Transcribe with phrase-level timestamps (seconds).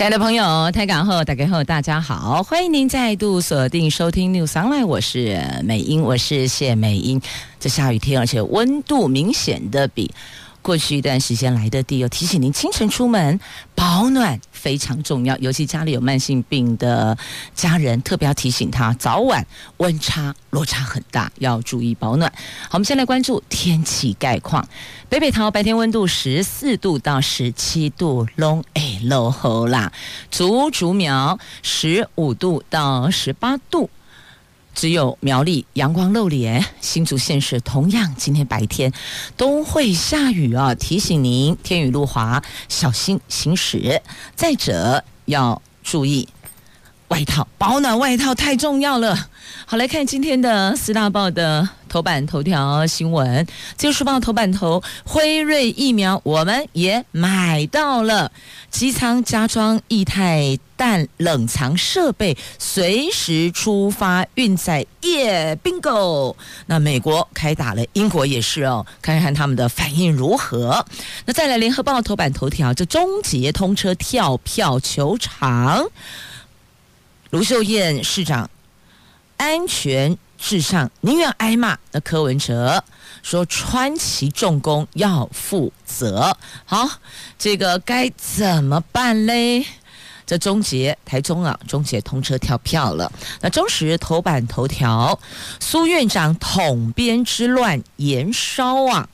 [0.00, 7.20] 亲爱的朋友，台港后打开后，大家好，欢迎您再度锁定收听 News Online，我是美英，我是谢美英。
[7.58, 10.10] 这下雨天，而且温度明显的比
[10.62, 13.40] 过去一段时间来的地，又提醒您清晨出门
[13.74, 17.16] 保暖非常重要，尤其家里有慢性病的
[17.54, 19.46] 家人，特别要提醒他早晚
[19.78, 22.30] 温差落差很大，要注意保暖。
[22.64, 24.68] 好，我们先来关注天气概况。
[25.08, 29.92] 北北桃白天温度十四度到十七度，拢会落雨啦。
[30.30, 33.88] 竹竹苗十五度到十八度。
[34.74, 38.92] 只有苗栗阳光露脸，新竹县市同样今天白天
[39.36, 40.74] 都会下雨啊！
[40.74, 44.00] 提醒您天雨路滑，小心行驶。
[44.34, 46.28] 再者要注意
[47.10, 49.28] 外套，保暖外套太重要了。
[49.66, 53.44] 好，来看今天的四大报的头版头条新闻。
[53.76, 58.30] 《自由时报》头版头，辉瑞疫苗我们也买到了，
[58.70, 64.86] 机舱加装液态氮冷藏设备，随时出发运载。
[65.02, 66.36] 耶，bingo！
[66.66, 70.86] 那美国开打了，英国也是哦，看看他们的反应如何。
[71.26, 75.84] 那再来，《联合报》头版头条，这终结通车跳票球场，
[77.30, 78.50] 卢秀燕市长。
[79.36, 81.78] 安全至上，宁愿挨骂。
[81.92, 82.84] 那柯文哲
[83.22, 86.36] 说，川崎重工要负责。
[86.66, 86.86] 好，
[87.38, 89.64] 这个该怎么办嘞？
[90.26, 93.10] 这终结台中啊，终结通车跳票了。
[93.40, 95.18] 那中时头版头条，
[95.58, 99.08] 苏院长统编之乱延烧啊。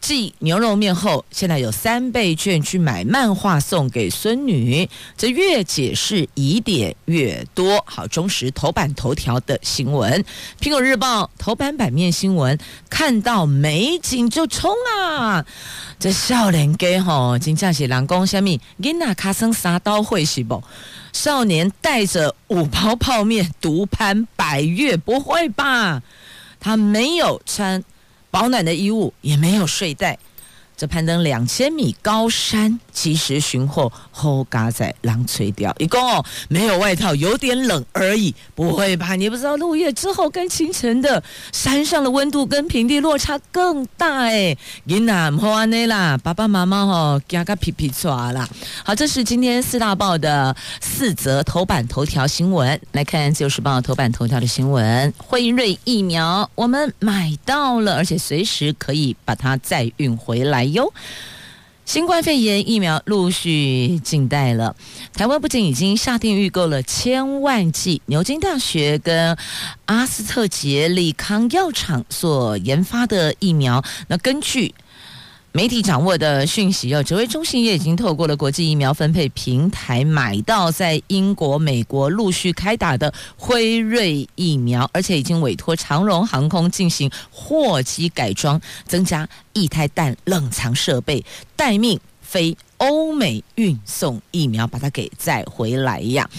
[0.00, 7.84] 继牛肉面后，现在有三倍券去买漫画送给孙女，这越解释疑点越多。
[7.86, 10.24] 好，中时头版头条的新闻，
[10.58, 12.58] 苹果日报头版版面新闻，
[12.88, 15.44] 看到美景就冲啊！
[15.98, 18.58] 这少年给吼，真正是人讲什么？
[18.80, 20.62] 囡仔卡生三刀会是不？
[21.12, 26.02] 少年带着五包泡面独攀百岳，不会吧？
[26.58, 27.84] 他没有穿。
[28.30, 30.18] 保暖的衣物也没有睡袋，
[30.80, 39.14] 这攀登两千米高山，及时寻获后嘎仔狼垂钓，一共哦没有外套，有点冷而已，不会吧？
[39.14, 48.48] 你不知道入夜之后跟清晨的山上的温度跟平地落差更大哎，囡仔唔好安尼啦，爸爸妈妈哦加个皮皮抓啦。
[48.82, 60.92] 好，这是今天四大报的四则头版头条新闻，来看自由时报头版头条的新闻，辉瑞疫苗我们买到了，而且随时可以把它再运回来哟。
[61.84, 64.76] 新冠肺炎疫苗陆续进袋了，
[65.12, 69.36] 台湾不仅已经下定预购了千万剂，牛津大学跟
[69.86, 74.74] 阿斯特杰利康药厂所研发的疫苗，那根据。
[75.52, 91.24] 媒体掌握的讯息，哦，指挥中心也已经透过了国际疫苗分配平台买到在英国、美国陆续开打的辉瑞疫苗，而且已经委托长荣航空进行货机改装，增加液态氮冷藏设备，
[91.56, 96.30] 待命飞欧美运送疫苗，把它给载回来呀。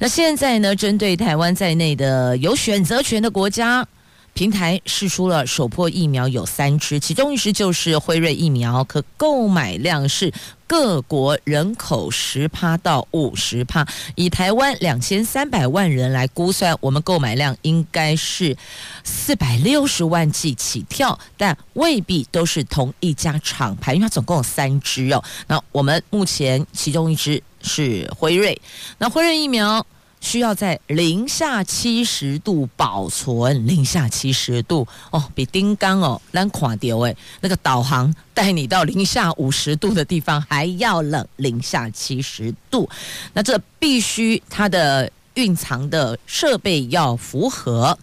[0.00, 3.86] 那现在呢，针对台湾在内的有选择权的国家。
[4.36, 10.30] 平台试出了首波疫苗有三支，其中一支就是辉瑞疫苗，可购买量是
[10.66, 13.88] 各国人口十趴到五十趴。
[14.14, 18.54] 以台湾两千三百万人来估算，我们购买量应该是
[19.02, 25.24] 四百六十万剂起跳，但未必都是同一家厂牌，因为它总共有三支哦。
[25.46, 28.60] 那我们目前其中一支是辉瑞，
[28.98, 29.86] 那辉瑞疫苗。
[30.26, 42.90] 需要在零下七十度保存，零下七十度哦，比丁刚哦，咱看到诶，那个导航带你到零下五十度的地方还要冷，零下七十度，
[43.34, 47.96] 那这必须它的蕴藏的设备要符合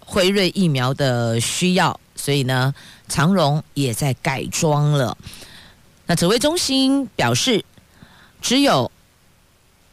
[0.00, 2.74] 辉瑞疫苗的需要，所以呢，
[3.08, 5.16] 长荣也在改装了。
[6.04, 7.64] 那指挥中心表示，
[8.42, 8.92] 只有。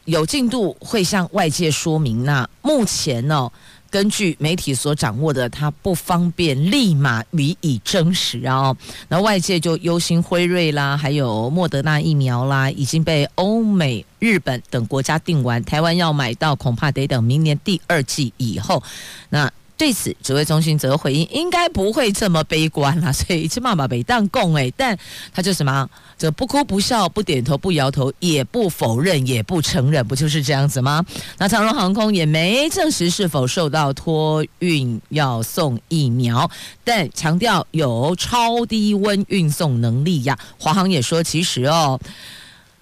[0.08, 2.24] 有进度会向外界说明。
[2.24, 3.50] 那目前呢、
[3.90, 8.74] 根据媒体所掌握的，它不方便立马予以证实啊。
[9.08, 18.82] 那外界就忧心辉瑞啦，还有莫德纳疫苗啦，已经被欧美、日本等国家订完，台湾要买到恐怕得等明年第二季以后。
[19.28, 24.98] 那对此，指挥中心则回应，应该不会这么悲观啦， 所以起码把北当供哎，但
[25.32, 25.88] 他就什么，
[26.18, 31.06] 这不哭不笑不点头不摇头，也不否认也不承认，不就是这样子吗？
[31.38, 36.50] 那长荣航空也没证实是否受到托运要送疫苗，
[36.82, 40.36] 但强调有超低温运送能力呀。
[40.58, 42.00] 华航也说，其实哦，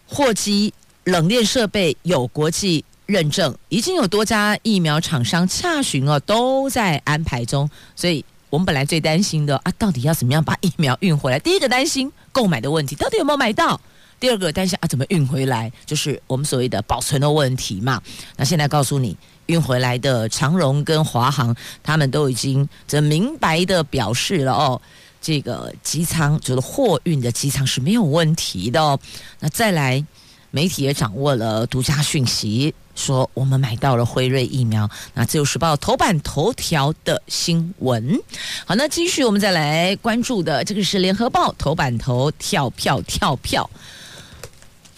[0.09, 0.73] 货机
[1.05, 2.83] 冷链设备有国际。
[3.07, 7.69] 认证已经有多家疫苗厂商洽询哦，都在安排中。
[7.95, 11.39] 所以我们本来最担心的啊，到底要怎么样把疫苗运回来？
[11.39, 13.81] 第一个担心购买的问题，到底有没有买到？
[14.19, 15.71] 第二个担心啊，怎么运回来？
[15.85, 18.03] 就是我们所谓的保存的问题嘛。
[18.37, 19.15] 那现在告诉你，
[19.45, 24.81] 运回来的长荣跟华航，他们都已经这明白的表示了哦，
[25.21, 28.99] 这个机舱就是货运的机舱是没有问题的哦。
[29.39, 30.03] 那再来，
[30.51, 32.75] 媒体也掌握了独家讯息。
[32.97, 38.19] 说我们买到了辉瑞疫苗，那自由时报头版头条的新闻。
[38.65, 43.71] 好，那继续我们再来关注的这个是联合报头版头跳票跳票，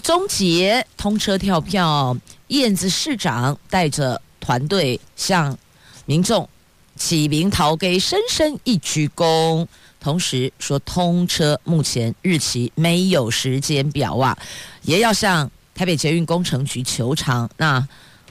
[0.02, 2.16] 终结通车跳票，
[2.46, 5.58] 燕子市长带着团队向
[6.06, 6.48] 民众
[6.96, 9.66] 起名桃给深深一鞠躬，
[10.00, 14.38] 同时说通车目前日期没有时间表啊，
[14.82, 15.50] 也要向。
[15.78, 17.86] 台北捷运工程局球场，那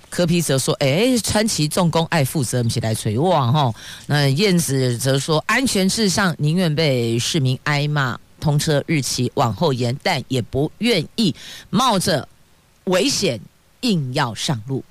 [0.10, 3.74] 柯皮则说：“哎，川崎重工爱负责，我们起来垂望哈。”
[4.08, 11.34] 那燕子则说：“安全至上，宁愿被市民挨骂，通车日期往后延，但也不愿意
[11.70, 12.28] 冒着
[12.84, 13.40] 危险
[13.80, 14.84] 硬要上路。”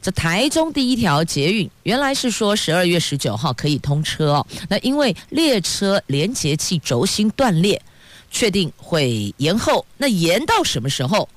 [0.00, 7.82] 这台中第一条捷运原来是说十二月十九号可以通车哦，那因为列车连接器轴心断裂，
[8.30, 9.84] 确定会延后。
[9.96, 11.28] 那延到什么时候？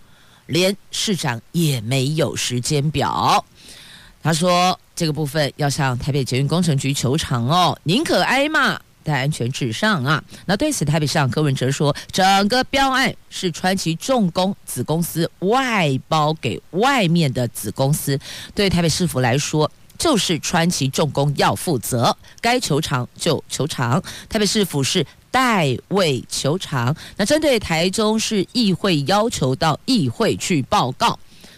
[0.51, 3.43] 连市长也没有时间表，
[4.21, 10.21] 他说这个部分要向台北捷运工程局求偿哦，宁可挨骂，但安全至上啊。
[10.45, 18.19] 那对此，台北市长柯文哲说，整个标案是川崎重工子公司外包给外面的子公司，
[18.53, 25.05] 对台北市府来说，就是川崎重工要负责，该求偿就求偿，台北市府是。
[25.31, 26.95] 代位求偿。
[27.17, 31.17] 那针对台中市议会要求到议会去报告，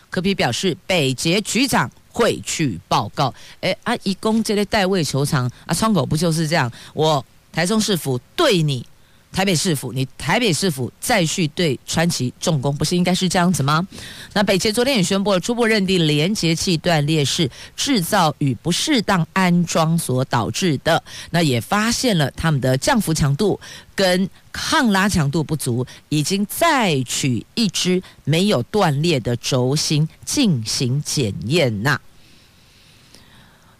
[0.09, 3.33] 科比表示北捷局长会去报告。
[3.59, 6.71] 哎，啊，一公这类代位求偿啊，窗口不就是这样？
[6.93, 8.85] 我台中市府对你。
[9.33, 13.85] 台北市府，你台北市府再续对川崎重工，不是应该是这样子吗？
[14.33, 21.03] 那北捷昨天也宣布了，初步认定连接器断裂是制造与不适当安装所导致的。
[21.31, 23.59] 那也发现了他们的降幅强度
[23.95, 31.81] 跟抗拉强度不足，已经再取一支没有断裂的轴心进行检验。
[31.81, 31.99] 那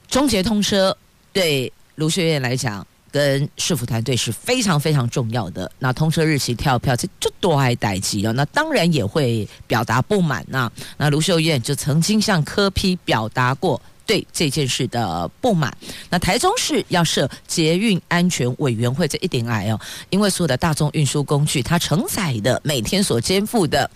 [0.09, 0.97] 终结通车
[1.31, 2.85] 对卢学院来讲。
[3.13, 5.71] 跟市府团队是非常非常重要的。
[5.77, 8.33] 那通车日期跳票，这这多爱待机了。
[8.33, 10.71] 那当然也会表达不满呐。
[10.97, 15.71] 那卢秀燕就曾经向柯批表达过对这件事的不满。
[16.09, 23.87] 那台中市要设捷运安全委员会，这一点来哦，因为所有的大众运输工具，它承载的每天所肩负的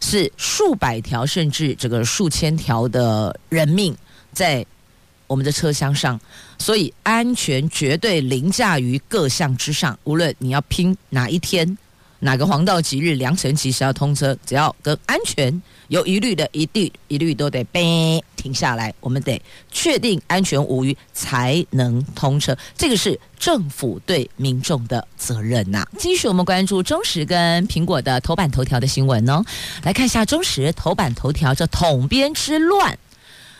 [0.00, 3.94] 是数百条甚至这个数千条的人命
[4.32, 4.64] 在。
[5.28, 6.20] 我们的车厢上，
[6.58, 9.98] 所以安全绝对凌驾于各项之上。
[10.04, 11.76] 无论你要拼哪一天、
[12.20, 18.92] 哪个黄道吉日、良辰吉时要通车，只要跟安全有疑虑的，一律一律都得呗停下来。
[19.00, 19.40] 我们得
[19.70, 22.56] 确定安全无虞，才能通车。
[22.76, 29.44] 这个是政府对民众的责任呐、继续，我们关注中时跟苹果的头版头条的新闻哦。
[29.82, 32.98] 来看一下中时头版头条，这统编之乱。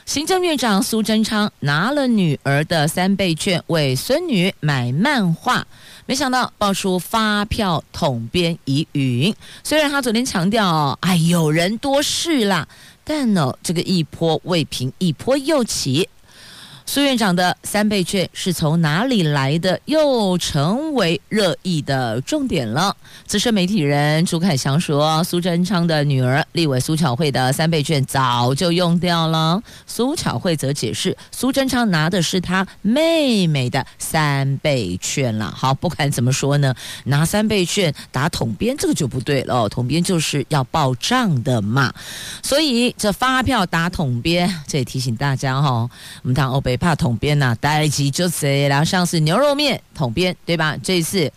[0.07, 5.67] 行政院长苏贞昌拿了女儿的三倍券为孙女买漫画，
[6.07, 9.35] 没想到爆出发票统编疑云。
[9.65, 12.69] 虽然他昨天强调，哎，有人多事啦，
[13.03, 16.09] 但呢，这个一波未平，一波又起。
[16.89, 19.79] 苏院长的三倍券是从哪里来的？
[19.87, 22.97] 又成为热议的重点了。
[23.27, 36.73] 资深媒体人朱凯翔说：“苏贞昌的女儿立委苏巧慧的三倍券早就用掉了。”苏巧慧则解释：“苏贞昌拿的是他妹妹的三倍券了。”好，不管怎么说呢，
[37.07, 39.69] 拿三倍券打统编这个就不对了。
[39.69, 41.93] 统编就是要报账的嘛。
[42.45, 45.91] 所以这发票打统编，这也提醒大家哈、哦，
[46.23, 46.76] 我们当欧北。
[46.77, 48.69] 怕统编呐，带起就谁？
[48.69, 50.77] 然后上次牛肉面统编对吧？
[50.83, 51.33] 这一次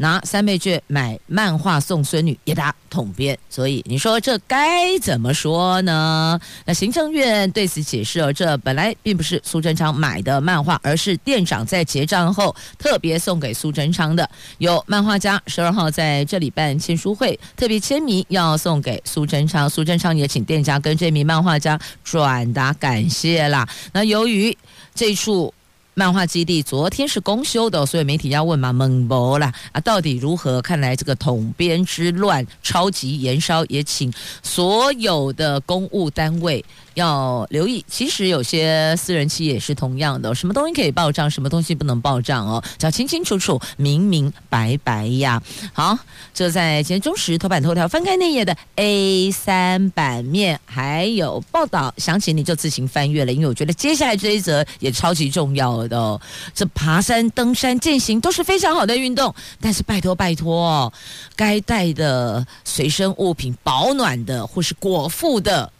[0.00, 3.38] 拿三倍券买漫画送孙女，也打统编。
[3.50, 6.40] 所以你说这该怎么说呢？
[6.64, 14.28] 那行政院对此解释哦，这本来并不是苏贞昌买的漫画，而是店长在结账后特别送给苏贞昌的。
[14.56, 19.68] 有漫画家十二号在这里办签书会，特别签名要送给苏贞昌。
[19.68, 23.68] 苏贞昌也请店家跟这名漫画家转达感谢啦。
[23.92, 24.56] 那由于
[24.94, 25.52] 这处。
[26.00, 30.62] 漫画基地昨天是公休的，所以媒体要问嘛，猛博啦啊，到底如何？
[30.62, 34.10] 看来这个统编之乱超级延烧，也请
[34.42, 36.64] 所有的公务单位。
[36.94, 45.40] 要留意，其实有些私人企业也是同样的，什么东西可以报账，什么东西不能报账哦，只要清清楚楚、明明白白呀。
[45.72, 45.96] 好，
[46.34, 53.32] 这在今天中时头版头条翻开那页的 A 三版面，还有报道详情，你就自行翻阅了。
[53.32, 56.18] 因为我觉得接下来这一则也超级重要的，
[56.54, 60.92] 这爬山、登山、健行都是非常好的运动，但是拜托拜托哦，
[61.36, 65.70] 该带的随身物品、保暖的或是果腹的。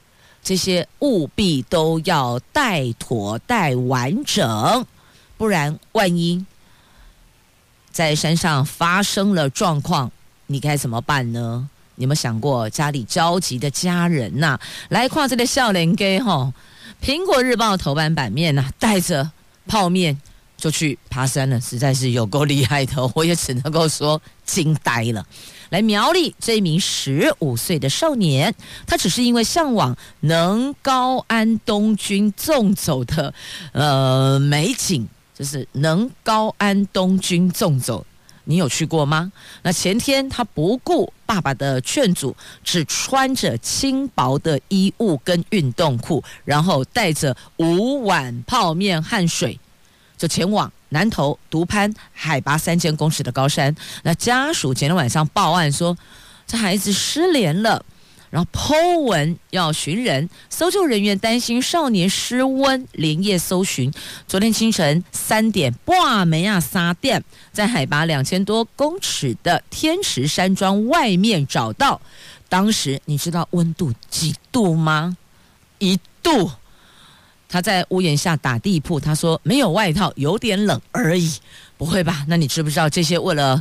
[0.43, 4.87] 这些务必都要带妥带完整，
[5.37, 6.45] 不然万一
[7.90, 10.11] 在山上发生了状况，
[10.47, 11.69] 你该怎么办呢？
[11.97, 16.50] 你有没有想过家里焦急的家人呐、来看这个笑脸给吼，
[17.07, 19.31] 《苹果日报》头版版面呐、带着
[19.67, 20.21] 泡面
[20.57, 25.26] 就去爬山了，实在是有够厉害的，我也只能够说惊呆了。
[25.71, 28.52] 来苗栗这一名十五岁的少年，
[28.87, 33.33] 他只是因为向往能高安东军纵走的
[33.73, 38.05] 呃美景，就是能高安东军纵走，
[38.50, 39.30] 你有去过吗？
[39.62, 49.59] 那前天他不顾爸爸的劝阻，只穿着轻薄的衣物跟运动裤，然后带着五碗泡面和水，
[50.19, 50.71] 就前往。
[50.92, 55.97] 南投独攀海拔三千公尺的高山，那家属前天晚上报案说，
[56.49, 57.85] 这孩子失联了，
[58.30, 63.92] 然后 po 文要寻人，搜救人员担心少年失温，连夜搜寻。
[64.28, 67.22] 昨天清晨三点，哇梅亚沙店
[67.52, 72.00] 在海拔两千多公尺的天池山庄外面找到，
[72.49, 75.16] 当时你知道温度几度吗？
[75.78, 76.52] 一度。
[77.52, 81.32] 他在屋檐下打地铺，他说没有外套，有点冷而已。
[81.80, 82.26] 不会吧？
[82.28, 83.58] 那你知不知道这些为了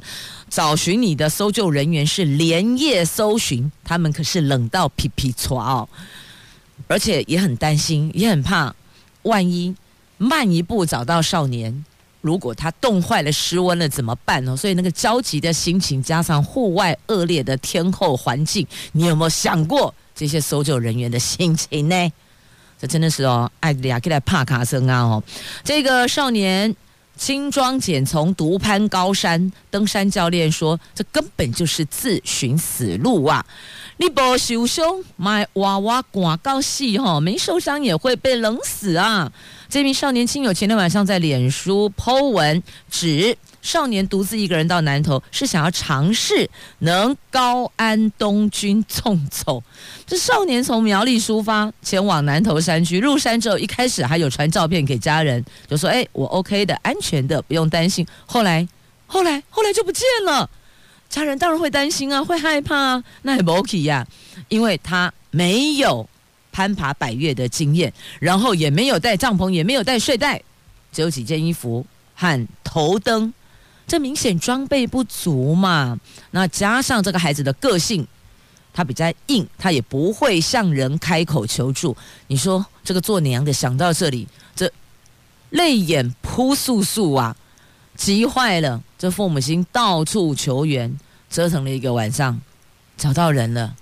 [0.49, 5.88] 找寻你的搜救人员是连夜搜寻，他们可是冷到皮皮剉哦，
[6.89, 8.75] 而且也很担心，也很怕，
[9.21, 9.73] 万一
[10.17, 11.85] 慢一步找到少年，
[12.19, 14.57] 如果他冻坏了、失温了怎么办呢？
[14.57, 22.11] 所以那个焦急的心情，加上户外恶劣的天候环境，你有没有想过这些搜救人员的心情呢？
[22.77, 25.03] 这真的是哦，爱俩给他帕卡森啊！
[25.03, 25.23] 哦，
[25.63, 26.75] 这个少年
[27.19, 33.45] 轻装简从独攀高山，登山教练说，这根本就是自寻死路啊！
[33.97, 39.29] 你不受伤，买娃娃广告戏哈，没受伤也会被冷死啊！
[39.67, 43.38] 这名少年亲友前天晚上在脸书 po 文指。
[43.61, 46.49] 少年独自一个人到南投，是想要尝试
[46.79, 49.61] 能高安东军纵走。
[50.07, 52.99] 这少年从苗栗出发，前往南投山区。
[52.99, 58.67] 入山之后，一开始还有传照片给家人，就说：“哎，我 OK 的，安全的，不用担心。”后来，
[59.07, 60.49] 后来，后来就不见了。
[61.09, 63.03] 家人当然会担心啊，会害怕啊。
[63.23, 64.07] 那也不 OK 呀，
[64.47, 66.07] 因为他没有
[66.51, 70.41] 攀爬百岳的经验，然后也没有带帐篷，也没有带睡袋，
[70.93, 71.85] 只有几件衣服
[72.15, 73.33] 和头灯。
[73.89, 76.00] 这明显装备不足嘛？
[76.29, 78.08] 那加上这个孩子的个性，
[78.72, 81.98] 他比较硬，他也不会向人开口求助。
[82.27, 84.72] 你说这个做娘的想到这里，这
[85.50, 87.36] 泪眼扑簌簌啊，
[87.96, 88.81] 急坏了。
[89.00, 90.96] 这父母亲到处求援，
[91.31, 92.39] 折腾了一个晚上，
[92.96, 93.75] 找到人了。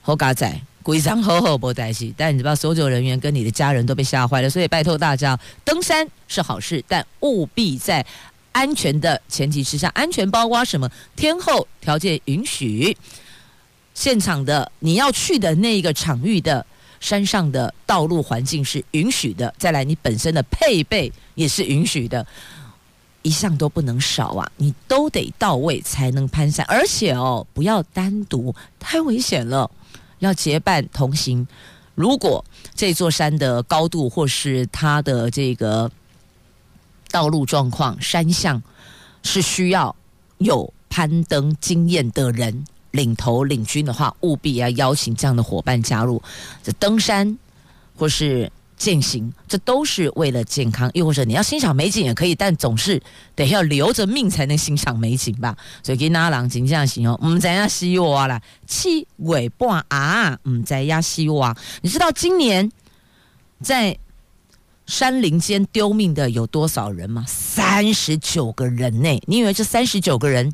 [0.00, 8.06] 猴嘎仔，鬼上好好不带气，但你知道搜救人员跟你的家人都被吓坏了，所以拜托大家，登山是好事，但务必在。
[8.52, 10.88] 安全的前提之下，安全包括什么？
[11.16, 12.96] 天候条件允许，
[13.94, 16.64] 现场的你要去的那一个场域的
[17.00, 19.52] 山上的道路环境是允许的。
[19.58, 22.26] 再来，你本身的配备也是允许的，
[23.22, 24.50] 一项都不能少啊！
[24.56, 29.70] 你都得到位才能攀山，而且哦，不要单独，太危险了，
[30.18, 31.46] 要结伴同行。
[31.94, 32.44] 如果
[32.74, 35.90] 这座山的高度或是它的这个。
[37.12, 38.60] 道路状况、山象
[39.22, 39.94] 是需要
[40.38, 46.20] 有攀登经验的人领头领军的话，务必要邀请这样的伙伴加入。
[46.62, 47.38] 这登山
[47.94, 50.90] 或是健行，这都是为了健康。
[50.94, 53.00] 又或者你要欣赏美景也可以，但总是
[53.36, 55.56] 得要留着命才能欣赏美景吧。
[55.84, 61.56] 所以给那郎景这样形容，我们在呀西哇啦，七尾半啊，嗯，在呀西哇。
[61.82, 62.72] 你知道今年
[63.62, 63.96] 在
[64.86, 67.24] 山林间丢命的有多少人吗？
[67.26, 69.22] 三十九个人呢。
[69.26, 70.52] 你以为这三十九个人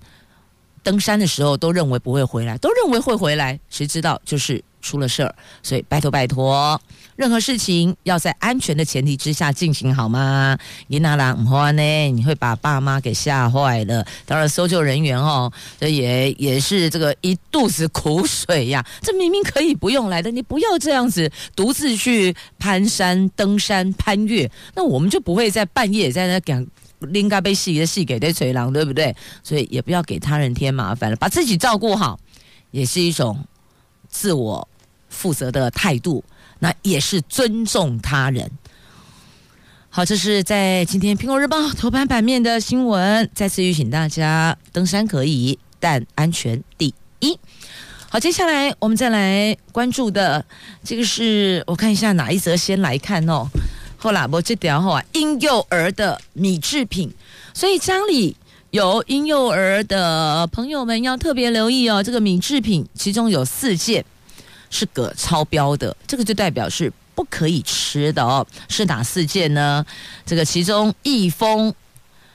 [0.82, 4.62] 登山的时候都认为不会回来，都认为会回来，谁知道就是。
[4.80, 6.80] 出了事儿，所以拜托拜托，
[7.16, 10.56] 任何事情要在安全的前提之下进行，好吗？
[10.86, 14.06] 伊娜拉唔好呢，你会把爸妈给吓坏了。
[14.24, 18.84] 当然，搜救人员哦，这也也是这个一肚子苦水呀。
[19.02, 26.64] 这明明可以不用来的，你不要这样子独自去攀山、登山、攀越，那我们就不会在半夜在那讲
[27.00, 29.14] 拎咖被戏的戏给对锤郎，对不对？
[29.42, 32.18] 所以也不要给他人添麻烦了，把自己照顾好，
[32.70, 33.36] 也是一种。
[34.18, 34.68] 自我
[35.08, 36.24] 负责的态度，
[36.58, 38.50] 那也是尊重他人。
[39.88, 43.30] 好，这是在今天《苹果日报》头版版面的新闻。
[43.32, 47.38] 再次预请大家，登山可以，但安全第一。
[48.10, 50.44] 好，接下来我们再来关注的
[50.82, 53.46] 这个是，我看一下哪一则先来看哦。
[53.96, 57.14] 后来我这条后啊，婴幼儿的米制品，
[57.54, 58.36] 所以家里。
[58.70, 64.04] 有婴幼儿的朋友们要特别留意哦，这个米制品其中有四件
[64.68, 68.46] 是镉超标的，这个就代表是不可以吃的哦。
[68.68, 69.84] 是哪四件呢？
[70.26, 71.72] 这个其中益丰，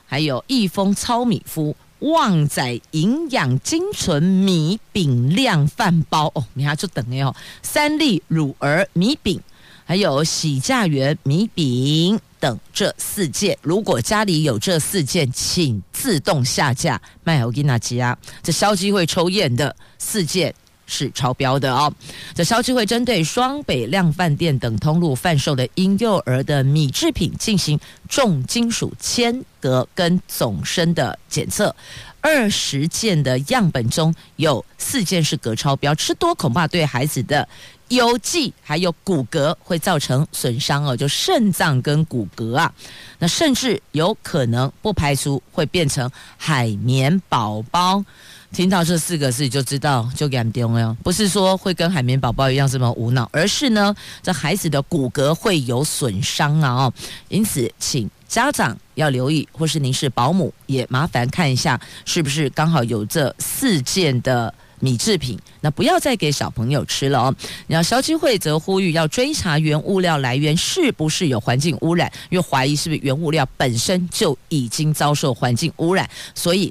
[0.06, 9.40] 还有益丰糙米麸、旺仔营养精纯米饼量饭包哦，你还就等哎哦，三粒乳儿米饼，
[9.84, 12.18] 还有喜家园米饼。
[12.40, 17.00] 等这四件，如果家里有这四件，请自动下架。
[17.22, 20.54] 麦欧吉纳吉亚，这消基会抽验的四件
[20.86, 21.90] 是超标的哦。
[22.34, 31.74] 这消基会针对双北量饭店等通路贩售的婴幼儿的米制品进行重金属铅、镉跟总砷的检测，
[32.20, 37.48] 二十件的样本中有四件是镉超标，吃多恐怕对孩子的。
[37.94, 42.72] 有记还有骨骼会造成损伤哦，就肾脏跟骨骼啊，
[43.18, 48.04] 那甚至有可能不排除会变成海绵宝宝。
[48.52, 53.92] 听到这四个字就知道就严重了，不是说会跟海绵宝宝一样这么无脑，而是呢，
[54.22, 56.92] 这孩子的骨骼会有损伤啊哦。
[57.28, 64.54] 因此，请家长要留意，或是您是保姆也麻烦看一下，是不是刚好有这四件的。
[64.84, 67.34] 米制品，那不要再给小朋友吃了哦。
[67.66, 76.70] 然后消基会则呼吁要追查原物料来源是不是有环境污染，因为怀疑是不是原物料本身就已经遭受环境污染，所以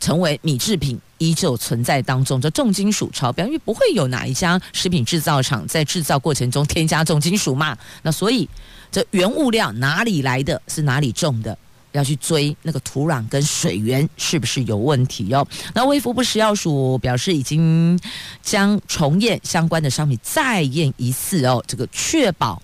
[0.00, 2.40] 成为米制品依旧存在当中。
[2.40, 7.78] 这重金属超标，因为不会有哪一家食品制造厂在制造过程中添加重金属嘛。
[8.02, 8.48] 那所以
[8.90, 11.56] 这原物料哪里来的，是哪里种的？
[11.94, 15.46] 要去追那个土壤跟水源是不是有问题、哦？
[15.74, 17.98] 那卫福部食药署表示，已经
[18.42, 22.60] 将重验相关的商品再验一次哦，这个确保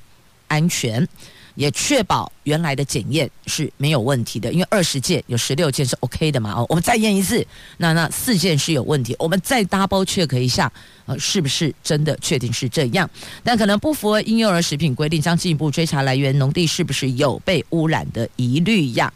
[0.48, 1.06] 安全。
[1.54, 6.52] 也确保原来的检验是没有问题的，因为二十件有十六件是 OK 的嘛。
[6.52, 7.46] 哦，我们再验一次，
[7.78, 10.70] 那那四件是有问题，我们再 double check 一下，
[11.06, 13.08] 呃，是不是真的确定是这样？
[13.42, 19.12] 但可能不符合婴幼儿食品规定，将进一步追查来源，农地是不是有被污染的疑虑呀？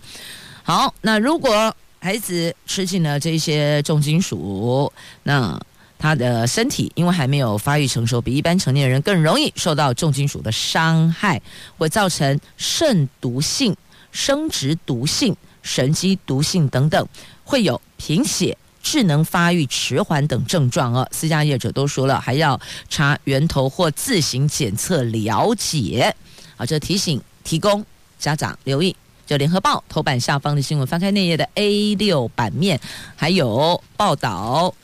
[0.62, 4.92] 好，那如果孩子吃进了这些重金属，
[5.22, 5.60] 那。
[6.04, 11.40] 他的身体因为还没有发育成熟，比一般成年人更容易受到重金属的伤害，
[11.78, 13.74] 会造成肾毒性、
[14.12, 17.08] 生殖毒性、神经毒性等等，
[17.42, 21.08] 会有贫血、智能发育迟缓等症状哦。
[21.10, 26.14] 私家业者都说了，还要查源头或自行检测了解。
[26.56, 27.82] 好，这提醒提供
[28.18, 28.94] 家长留意。
[29.24, 32.78] 就联合报头版下方的新闻，翻开内页的 A 六版面，
[33.16, 34.74] 还有报道。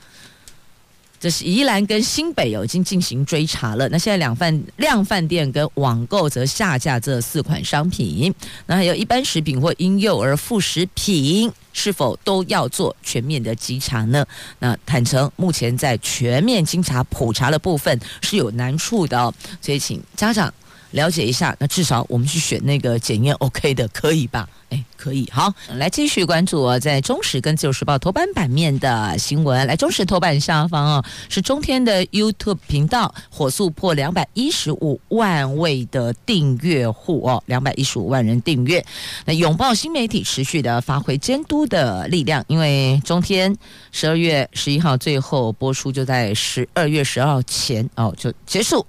[1.21, 3.87] 这是宜兰跟新北有已经进行追查了。
[3.91, 8.35] 那现在两饭量饭店跟网购则下架这四款商品。
[8.65, 14.25] 那还有一般食品或婴幼儿副食品，是否都要做全面的稽查呢？
[14.61, 20.53] 那坦诚目前在全面经查普查的部分是有难处的哦，所以请家长
[20.93, 21.57] 了解一下。
[21.59, 24.49] 那至少我们去选那个检验 OK 的，可以吧？
[24.71, 29.67] 哎，可以，好，来继续关注在中时跟自由时报头版版面的新闻。
[29.67, 38.85] 来，中时头版下方啊，是中天的 YouTube 频道火速破两百一十五万位的订阅户哦，两百一十五万人订阅。
[39.25, 43.53] 那拥抱新媒体，持续的发挥监督的力量，因为中天
[43.91, 48.87] 十二月十一号最后播出，就在十二月十二号前哦就结束。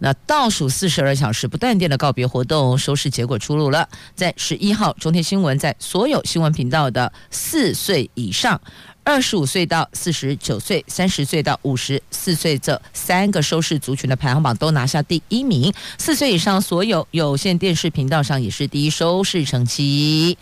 [0.00, 8.60] 那倒数四十二小时不断电的告别活动收视结果出炉了，在十一号中天新闻在所有新闻频道的四岁以上、
[9.04, 15.72] 二十五岁到四十九岁、三十岁到五十四岁这三个收视族群的排行榜都拿下第一名。
[15.98, 20.38] 四岁以上所有有线电视频道上也是第一收视成绩。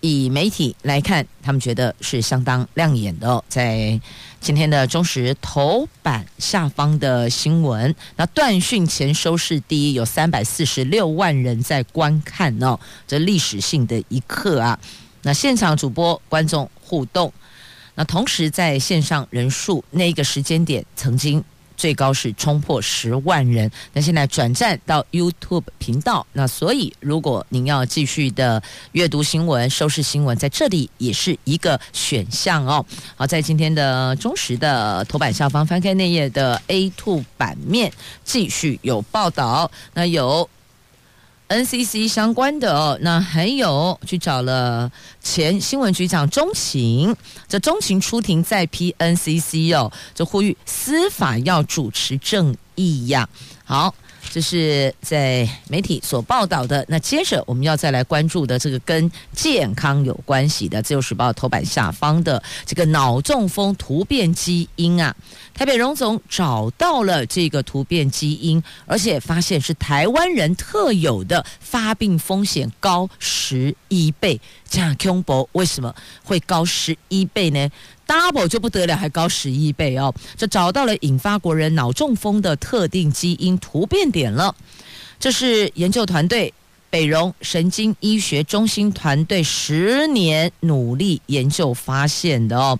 [0.00, 4.00] 以媒体来看，他们觉得是相当亮眼的哦，在。
[4.40, 14.78] 今天的中时头版下方的新闻，那断讯前收视第一，有三百四十六万人在观看哦，这历史性的一刻啊！
[15.22, 17.32] 那现场主播观众互动，
[17.96, 21.42] 那同时在线上人数那个时间点曾经。
[21.78, 28.62] 最高是冲破十万人，那现在转战到 YouTube 频道，那所以如果您要继续的
[28.92, 32.84] 阅读新闻、收视新闻，在这里也是一个选项哦。
[33.16, 37.92] 好，在今天的中时的头版下方翻开内页的 A2 版面，
[38.24, 40.50] 继续有报道，那有。
[41.48, 44.90] NCC 相关的哦，那还有去找了
[45.22, 47.16] 前新闻局长钟情，
[47.48, 53.28] 这钟情出庭再批 NCC 哦，就呼吁司法要主持正异样。
[53.64, 53.94] 好。
[54.30, 56.84] 这是在媒体所报道的。
[56.86, 65.16] 那接着我们要再来关注的这个跟健康有关系的，《自由时报》头版下方的这个脑中风突变基因啊，
[65.54, 74.38] 台北荣总找到了这个突变基因，而且发现是台湾人特有的，发病风险高十一倍。
[74.68, 77.66] 这样恐怖，为什么会高十一倍呢
[78.08, 80.12] ？double 就不得了，还高十一倍哦！
[80.34, 84.56] 这找到了引发国人脑中风的特定基因突变点了。
[85.20, 86.54] 这是研究团队
[86.88, 92.78] 北荣神经医学中心团队十年努力研究发现的哦。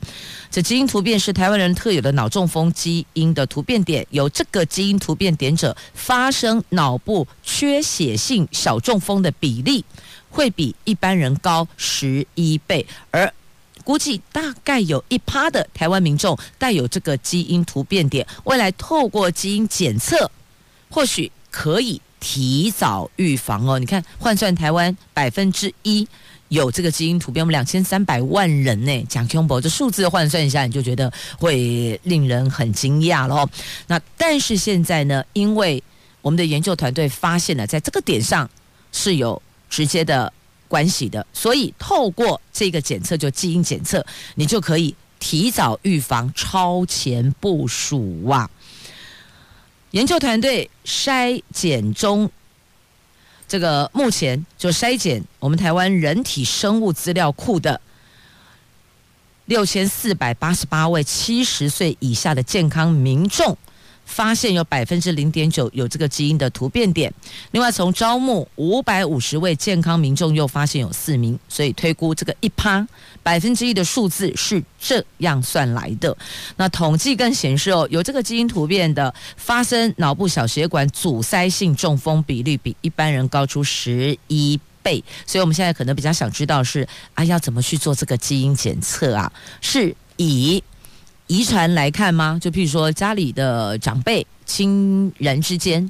[0.51, 9.85] 这基因突变是台湾人特有的脑中风基因的突变点，有这个基因突变点者发生脑部缺血性小中风的比例
[10.31, 13.31] 会比一般人高十一倍，而。
[13.89, 20.31] 估计大概有一趴的台湾民众带有这个基因突变点，未来透过基因检测，
[20.91, 23.79] 或许可以提早预防哦。
[23.79, 26.07] 你看，换算台湾百分之一
[26.49, 33.51] 有这个基因突变，我们两千三百万人呢，讲恐怖，这数字换算一下，你就觉得会令人很惊讶了哦。
[33.87, 35.83] 那但是现在呢，因为
[36.21, 38.51] 我们的研究团队发现了，在这个点上
[38.93, 40.31] 是有直接的。
[40.69, 44.05] 关系的，所以透过这个检测，就基因检测，
[44.37, 48.51] 你就可以提早预防、超前部署哇、啊！
[49.93, 52.31] 研究团队筛检中，
[53.49, 57.81] 这个目前就筛检我们台湾人体生物资料库的
[59.47, 63.57] 六千四百八十八位七十岁以下的健康民众。
[64.09, 67.13] 发现有百分之零点九有这个基因的突变点，
[67.53, 72.85] 另外从招募五百五十位健康民众又发现有四名，所以推估这个一趴
[73.23, 76.17] 百分之一的数字是这样算来的。
[76.57, 89.31] 那统计更显示哦，有这个基因突变的发生脑部小血管阻塞性中风比率比一般人高出十一倍，所以我们现在可能比较想知道是啊，要怎么去做这个基因检测啊？
[89.61, 90.65] 是以。
[91.29, 92.39] 遗传来看吗？
[92.41, 95.89] 就譬如说家里的长辈、亲人之间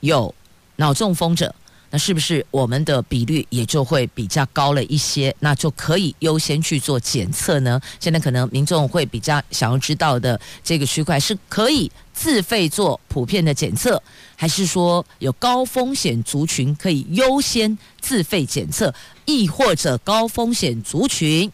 [0.00, 0.34] 有
[0.76, 1.54] 脑中风者，
[1.90, 5.34] 那是不是我们的比率也就会比较高了一些？
[5.38, 7.80] 那就可以优先去做检测呢？
[8.00, 14.02] 现在可能民众会比较想要知道的这个区块，是可以自费做普遍的检测，
[14.34, 18.92] 还是说有高风险族群可以优先自费检测，
[19.24, 21.48] 亦或者高风险族群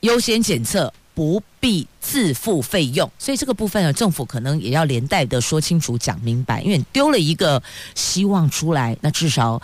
[0.00, 0.94] 优先检测？
[1.16, 7.60] 不必自付费用，所以这个部分呢，政府可能也要连带的说清楚、讲明白，因为丢了一个
[7.94, 9.60] 希望出来，那至少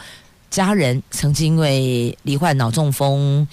[0.50, 3.46] 家人曾经因为罹患脑中风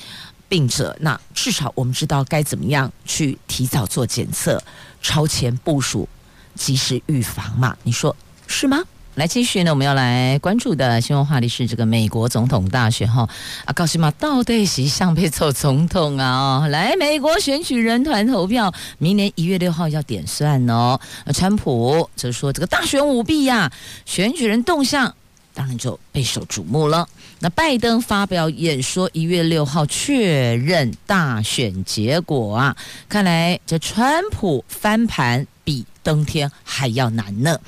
[0.48, 4.64] 病者，那至少我们知道该怎么样去提早做检测、
[5.02, 6.08] 超前部署、
[6.56, 7.76] 及时预防嘛？
[7.84, 8.16] 你说
[8.48, 8.82] 是吗？
[9.19, 13.27] 来继续呢，我们要来关注的新闻话题是这个美国总统大选哈
[13.65, 16.65] 啊，告诉嘛，到底是上被做总统啊？
[16.69, 20.97] 来，美国选举人团投票，明年一月六号要点算哦。
[21.34, 23.69] 川普则说这个大选舞弊呀，
[24.05, 25.13] 选举人动向
[25.53, 27.05] 当然就备受瞩目了。
[27.39, 32.77] 那拜登发表演说，一月六号确认大选结果啊，
[33.10, 35.45] 看来这川普翻盘
[36.04, 37.60] 登天还要难呢。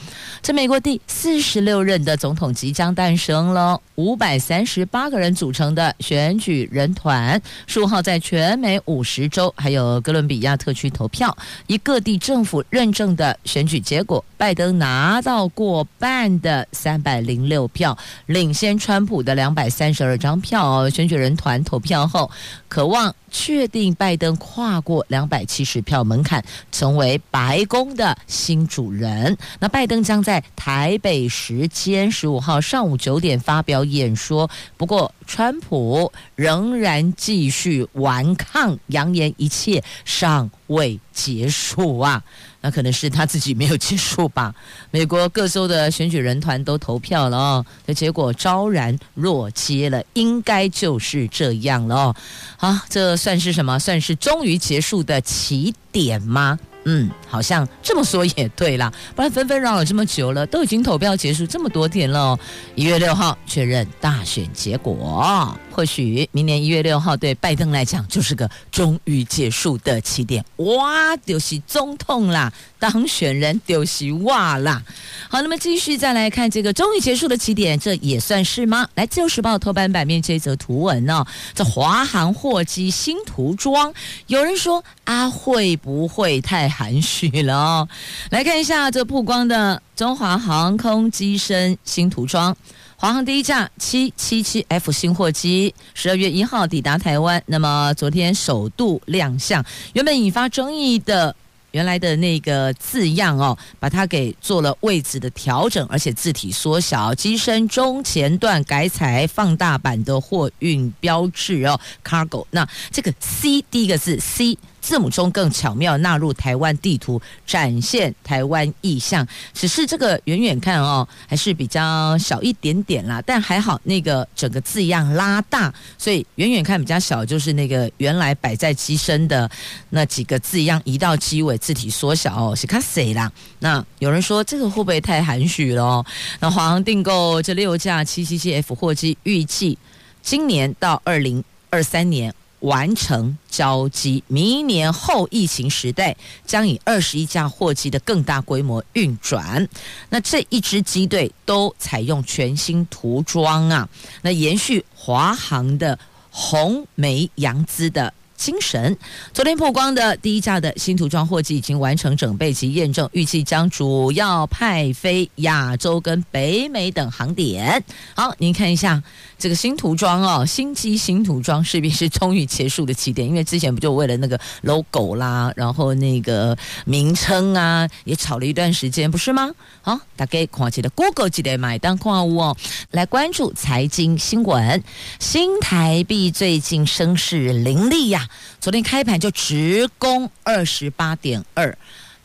[0.41, 11.35] 这美国第四十六任的总统即将诞生了，五百三十八个人组成的选举人团，十五号在全美五十州还有哥伦比亚特区投票，
[11.67, 20.89] 以各地政府认证的选举结果，拜登拿到过半的三百零六票，领先川普的两百三十二张票。
[20.89, 22.29] 选举人团投票后，
[22.71, 29.37] 渴望确定拜登跨过两百七十票门槛，成为白宫的新主人。
[29.59, 34.49] 那拜登将在台北时间十五号上午九点发表演说。
[34.77, 42.23] 不过，川普仍然继续顽抗，扬言一切尚未结束啊。
[42.61, 44.53] 那可能是他自己没有结束吧。
[44.91, 52.15] 美国各州的选举人团都投票了哦，那结果昭然若揭了，应该就是这样了哦。
[52.57, 53.77] 好，这算是什么？
[53.79, 56.57] 算是终于结束的起点吗？
[56.85, 62.39] 嗯，好像这么说也对啦，不然纷纷扰扰这么久了，都已经投票结束这么多天了哦。
[62.75, 70.43] 一月六号确认大选结果，或许明年一月六号对拜登来讲就是个终于结束的起点。
[70.57, 74.83] 哇，就是总统啦，当选人就是哇啦。
[75.29, 78.85] 好，那么继续再来看这个终于结束的起点，这也算是吗？
[78.95, 83.93] 来，自由时报头版版面这则图文哦，这华航货机新涂装，
[84.27, 86.69] 有人说啊，会不会太？
[86.81, 87.89] 含蓄去了哦，
[88.31, 92.55] 来看一下这曝光的中华航空机身新涂装，
[92.95, 101.35] 华航第一架七七七 F 新货机，十二月一号抵达台湾，那么昨天首度亮相，原本引发争议的
[101.71, 114.57] 原来的那个字样哦，把它给做了位置的调整，而且字体缩小，机身中前段改采放大版的货运标志哦，Cargo，那这个 C 第一个字 C。
[114.81, 119.25] 字母中更巧妙纳入台湾地图，展现台湾意象。
[119.53, 123.21] 只是这个远远看哦，还是比较小一点点啦。
[123.25, 129.49] 但还好，那个整个字样拉大，所以远远看比较小，就是那个原来摆在机身的
[129.91, 133.31] 那几个字样移到机尾，字体缩小哦，是卡谁啦？
[133.59, 136.05] 那有人说这个会不会太含蓄了哦？
[136.39, 139.77] 那华航订购这六架七七七 F 货机，预计
[140.23, 142.33] 今年到二零二三年。
[142.61, 149.67] 完成交机，明年后疫情时代将以二十一架货机的更大规模运转。
[150.09, 153.87] 那这一支机队都采用全新涂装啊，
[154.21, 155.97] 那延续华航的
[156.29, 158.97] 红梅洋姿的精神。
[159.33, 167.83] 昨天曝光的第一架的新涂装货机已经完成整备及验证，预计将主要派飞亚洲跟北美等航点。
[168.15, 169.03] 好，您看一下。
[169.41, 179.49] 这个新涂装哦，新机新涂装势必是终于结束的起点，因为之前不就为了那个 logo 啦，然后那个名称啊，也吵了一段时间，不是吗？
[179.81, 182.55] 好，大家看起来 Google 记得买单矿物哦，
[182.91, 184.83] 来关注财经新闻，
[185.19, 191.75] 新台币最近声势凌厉呀，昨天开盘就直攻二十八点二。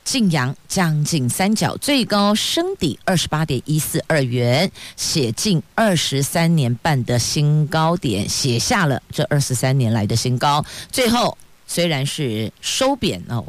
[0.07, 10.65] 晋阳将近三角，最高升抵二十八点一四二元，写近二十三年半的新高点，写下了这二十三年来的新高。
[10.93, 13.45] 最后虽然是收贬哦。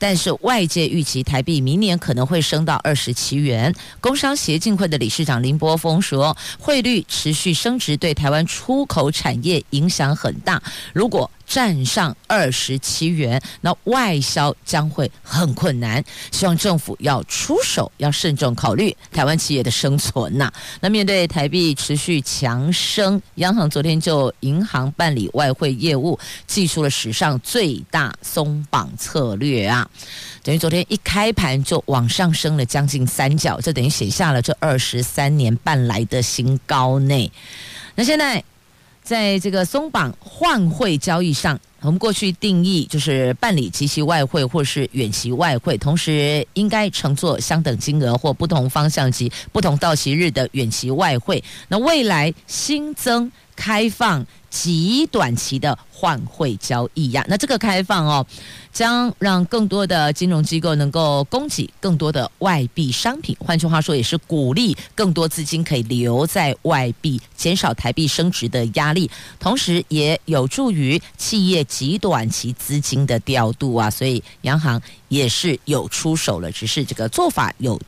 [0.00, 3.74] 但是外界预期台币明年可能会升到二十七元。
[4.00, 10.62] 工商协进会的理事长林波峰说，汇率持续升值对台湾出口产业影响很大。
[10.92, 16.04] 如果站上二十七元，那外销将会很困难。
[16.30, 20.52] 希望政府要出手，要慎重考虑台湾企业的生存呐。
[20.80, 29.88] 那面对台币持续强升，央行昨天就银行办理外汇业务，祭出了史上最大松绑策略啊。
[30.42, 37.32] 等于昨天一开盘就往上升了将近三角，这等于写下了这二十三年半来的新高内。
[37.94, 38.44] 那现在。
[39.08, 51.42] 在这个松绑换汇交易上，我们过去定义就是办理即期外汇或是远期外汇，同时应该乘坐相等金额或不同方向及不同到期日的远期外汇。
[51.68, 54.26] 那未来新增开放。
[54.50, 58.26] 极短期的换汇交易呀，那这个开放哦，
[58.72, 63.36] 将让更多的金融机构能够供给更多的外币商品。
[63.40, 73.90] 换句话说，也是鼓励更多资金可以留在外币，减少台币升值的压力，同时也有助于企业极短期资金的调度啊。
[73.90, 77.78] 所以央行也是有出手了，只是这个做法有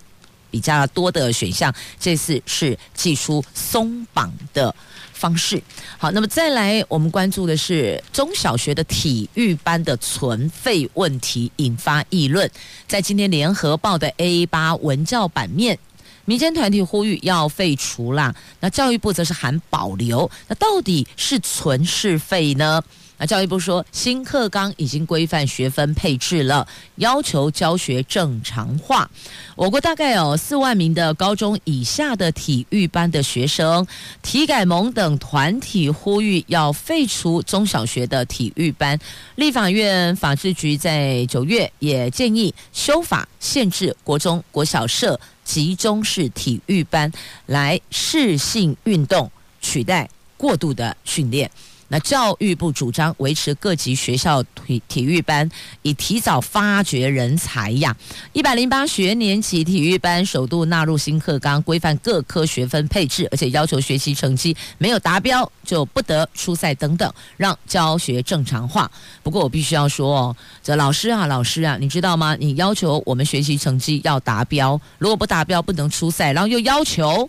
[0.51, 1.75] 比较多的选项。
[1.99, 4.75] 这次是祭出松绑的。
[5.20, 5.62] 方式。
[5.98, 12.50] 好，那么再来，我们关注的是中小学的体育班的存废问题引发议论，
[12.88, 15.78] 在今天联合报的 A 八文教版面。
[16.26, 20.30] 民间团体呼吁要废除啦，那教育部则是含保留。
[20.46, 22.80] 那到底是存是废呢？
[23.20, 29.11] 那教育部说，新课纲已经规范学分配置了，要求教学正常化。
[29.54, 33.87] 我国大概有四万名的高中以下的体育班的学生，
[34.22, 38.98] 体改盟等团体呼吁要废除中小学的体育班。
[39.35, 47.12] 立法院法制局在九月也建议修法，限制国中国小设集中式体育班，
[47.44, 49.30] 来适性运动，
[49.61, 51.50] 取代过度的训练。
[51.92, 55.50] 那教育部主张维持各级学校体体育班，
[55.83, 57.94] 以提早发掘人才呀。
[58.33, 68.88] 一百零八学年起，体育班首度纳入新课纲，规范各科学分配置，而且要求学习成绩没有达标就不得出赛等等，让教学正常化。
[69.24, 72.37] 不过我必须要说哦，这老师啊，老师啊，你知道吗？
[72.38, 77.29] 你要求我们学习成绩要达标，如果不达标不能出赛，然后又要求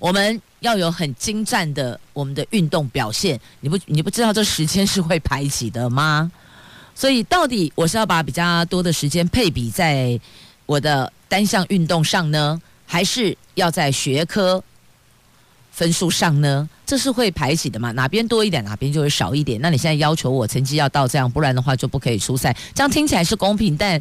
[0.00, 0.42] 我们。
[0.60, 6.30] 要有很精湛的我们的运动表现，你不你不知道这时间是会排挤的吗？
[6.94, 10.20] 所以到底我是要把比较多的时间配比在
[10.66, 14.62] 我的单项运动上呢，还是要在学科
[15.70, 16.68] 分数上呢？
[16.84, 17.90] 这是会排挤的嘛？
[17.92, 19.58] 哪边多一点，哪边就会少一点。
[19.62, 22.54] 那你现在要求我成绩要到这样，不然的话就不可以出赛。
[22.74, 24.00] 这样听起来是公平，但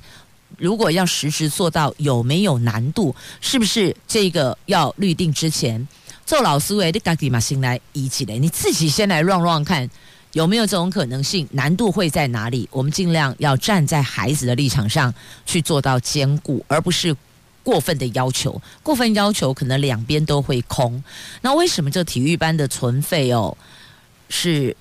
[0.58, 3.16] 如果要实时做到，有没有难度？
[3.40, 5.88] 是不是这个要律定之前？
[6.30, 9.90] 做老师为的家己嘛，先来一起来，你自己先来 run run 看
[10.34, 12.70] 有没有这种可能性，难度会在哪里？
[12.72, 15.12] 我们尽量要站在孩子的立场上
[15.44, 17.16] 去做到兼顾，而不是
[17.64, 18.62] 过分的要求。
[18.84, 21.04] 过分要求可能两边都会空。
[21.42, 23.58] 那为什么这体育班的存废哦
[24.30, 24.78] 是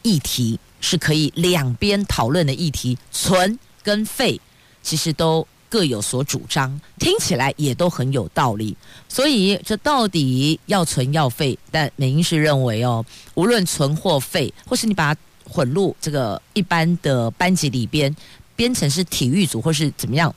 [0.00, 2.96] 议题，是可以两边讨论的议题？
[3.12, 4.40] 存跟废
[4.82, 5.46] 其实都。
[5.74, 8.76] 各有所主张，听起来也都很有道理。
[9.08, 11.58] 所以这到底要存要废？
[11.72, 18.14] 但美英是认为哦，无论存或废，或是你把它混入这个一般的班级里边，
[18.54, 20.32] 编成是体育组或是怎么样，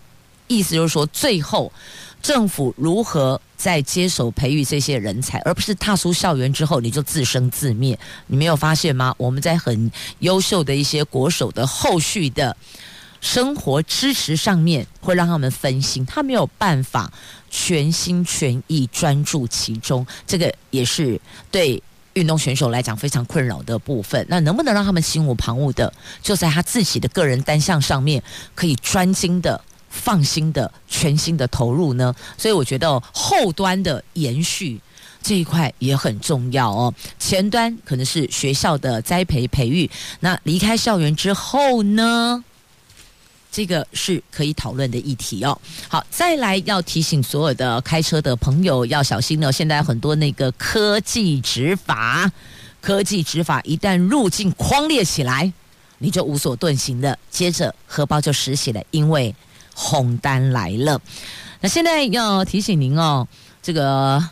[0.48, 1.72] 意思就是说，最后
[2.20, 7.96] 政府如何在接手培育这些人才，而不是踏出校园之后你就自生自灭。
[8.26, 9.14] 你没有发现吗？
[9.20, 12.58] 我们在很优秀的一些国手的后续的。
[13.28, 17.12] 生活支持上面会让他们分心，他没有办法
[17.50, 21.20] 全心全意专注其中，这个也是
[21.52, 24.26] 对运动选手来讲非常困扰的部分。
[24.30, 28.24] 那能不能让他们心无旁骛的，就在他自己的个人单项上面
[28.56, 32.16] 可以专精的、放心的、全心的投入呢？
[32.38, 34.80] 所以我觉得后端的延续
[35.22, 36.94] 这一块也很重要哦。
[37.20, 42.42] 前端可能是学校的栽培培育，那离开校园之后呢？
[43.58, 45.60] 这个是可以讨论的议题哦。
[45.90, 49.52] 好，再来要提醒所有的开车的朋友要小心了。
[49.52, 52.32] 现在很多那个科技执法，
[52.80, 55.52] 科技执法一旦入境狂列起来，
[55.98, 57.18] 你就无所遁形了。
[57.32, 59.34] 接着荷包就实习了，因为
[59.74, 61.02] 红单来了。
[61.60, 63.28] 那现在要提醒您哦，
[63.64, 64.24] 这个。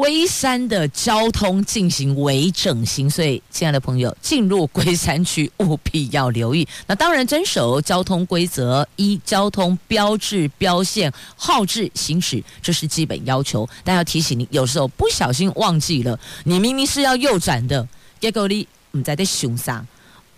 [0.00, 6.66] 龟山的交通进行微整形，所以亲爱的朋友，进入龟山区务必要留意。
[6.86, 13.68] 那当然遵守交通规则，一交通标志标线号志行驶，这是基本要求。
[13.84, 17.86] 但要提醒你，有时候不小心忘记了，你明明是要右转的，
[18.18, 19.86] 结果你你在的熊上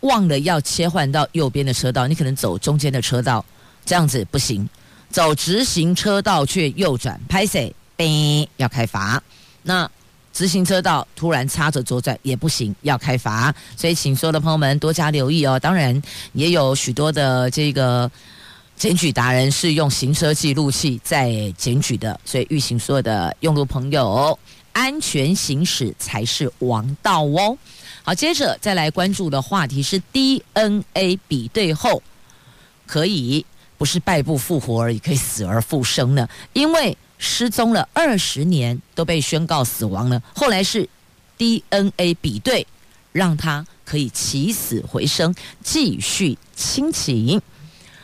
[0.00, 3.44] 忘了要切换到右边的车道，你可能走中间的车道，
[3.86, 4.68] 这样子不行。
[5.08, 9.22] 走直行车道却右转，拍谢，叮，要开罚。
[9.62, 9.88] 那
[10.32, 15.58] 直行车道突然插着左转也不行，要开罚，所以请所有的朋友们多加留意哦。
[15.58, 18.10] 当然，也有许多的这个
[18.76, 24.38] 检举达人是用行车记录器在检举的，所以预请所有的用路朋友，
[24.72, 27.56] 安全行驶才是王道哦。
[28.02, 32.02] 好，接着再来关注的话题是 DNA 比对后
[32.86, 33.44] 可以
[33.76, 36.26] 不是败部复活而已，可以死而复生呢？
[36.54, 40.88] 因为失踪了二十年都被宣告死亡了，后来是
[41.38, 42.66] DNA 比对，
[43.12, 45.32] 让他可以起死回生，
[45.62, 47.40] 继续亲情。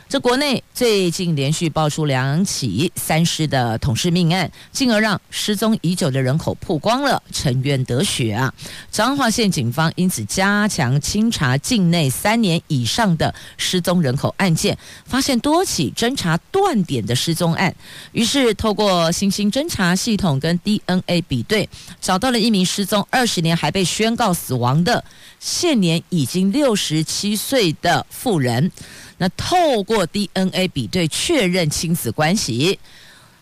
[0.09, 8.51] 这国内最近连续爆出两起三尸的捅尸命案，进而让失踪已久的人口曝光了，沉冤得雪啊！
[8.90, 17.75] 彰化县警方因此加强清查境内三年以上的失踪人口案件，发现多起侦查断点的失踪案，
[18.12, 21.69] 于是透过新兴侦查系统跟 DNA 比对，
[22.00, 25.04] 找到了一名失踪二十年还被宣告死亡的，
[25.38, 28.73] 现年已经六十七岁的妇人。
[29.21, 32.79] 那透过 DNA 比对确认亲子关系，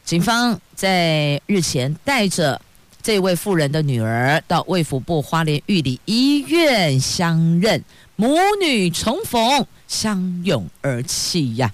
[0.07, 2.59] 警方在日前带着
[3.03, 7.85] 这位妇人的女儿到卫福部花莲玉里医院相认，
[8.17, 11.71] 母女重逢，相拥而泣呀。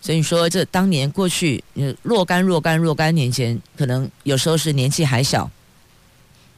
[0.00, 1.62] 所以说，这当年过去，
[2.02, 5.48] 若干若干若干年前，可能有时候是年纪还小，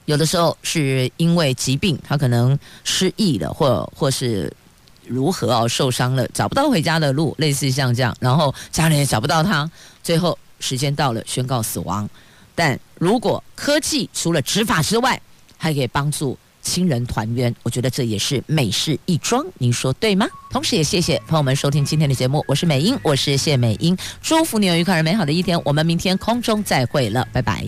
[0.06, 4.50] 有的时候是因为疾病，他可能失忆了，或或是。
[5.06, 5.68] 如何哦？
[5.68, 9.70] 受伤了，找不到回家的路，类似像这样，然后家人也找不到他，
[10.02, 12.08] 最后时间到了，宣告死亡。
[12.54, 15.20] 但如果科技除了执法之外，
[15.56, 19.44] 还可以帮助亲人团圆，我觉得这也是美事一桩。
[19.58, 20.26] 您说对吗？
[20.50, 25.60] 同时也谢谢朋友们收听今天的节目，我是美英，我是谢美英，祝福你有愉快而美好的一天。
[25.64, 27.64] 我们明天空中再会了，拜拜。